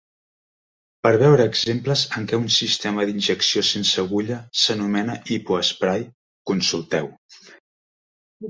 [1.07, 6.03] Per veure exemples en què un sistema d'injecció sense agulla s'anomena hipoesprai,
[6.53, 7.13] consulteu: